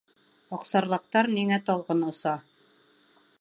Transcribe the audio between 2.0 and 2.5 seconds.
оса».